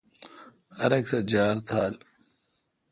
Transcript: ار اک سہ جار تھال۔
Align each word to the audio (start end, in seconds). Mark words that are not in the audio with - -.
ار 0.83 0.91
اک 0.97 1.05
سہ 1.11 1.19
جار 1.31 1.55
تھال۔ 1.67 1.93